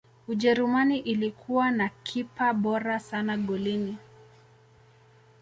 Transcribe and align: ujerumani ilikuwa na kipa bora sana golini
ujerumani 0.27 0.99
ilikuwa 0.99 1.71
na 1.71 1.89
kipa 2.03 2.53
bora 2.53 2.99
sana 2.99 3.37
golini 3.37 3.97